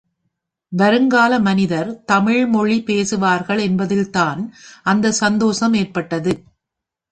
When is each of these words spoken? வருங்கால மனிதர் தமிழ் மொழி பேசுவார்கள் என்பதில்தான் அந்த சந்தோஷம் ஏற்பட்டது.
வருங்கால 0.71 1.39
மனிதர் 1.39 2.03
தமிழ் 2.05 2.45
மொழி 2.47 2.81
பேசுவார்கள் 2.81 3.59
என்பதில்தான் 3.59 4.41
அந்த 4.83 5.11
சந்தோஷம் 5.21 5.73
ஏற்பட்டது. 5.73 6.33